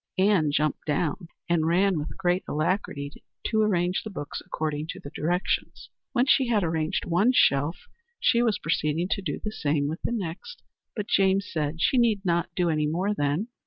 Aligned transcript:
Ann 0.17 0.51
jumped 0.51 0.87
down, 0.87 1.27
and 1.47 1.67
ran 1.67 1.99
with 1.99 2.17
great 2.17 2.43
alacrity 2.47 3.11
to 3.45 3.61
arrange 3.61 4.01
the 4.01 4.09
books 4.09 4.41
according 4.43 4.87
to 4.87 4.99
the 4.99 5.11
directions. 5.11 5.91
When 6.11 6.25
she 6.25 6.47
had 6.47 6.63
arranged 6.63 7.05
one 7.05 7.33
shelf, 7.33 7.87
she 8.19 8.41
was 8.41 8.57
proceeding 8.57 9.09
to 9.09 9.21
do 9.21 9.39
the 9.39 9.51
same 9.51 9.87
with 9.87 10.01
the 10.01 10.11
next, 10.11 10.63
but 10.95 11.05
James 11.07 11.47
said 11.53 11.83
she 11.83 11.99
need 11.99 12.25
not 12.25 12.49
do 12.55 12.67
any 12.67 12.87
more 12.87 13.13
then. 13.13 13.49